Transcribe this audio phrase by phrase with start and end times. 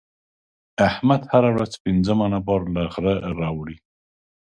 [0.87, 3.77] احمد هره ورځ پنځه منه بار له غره راولي.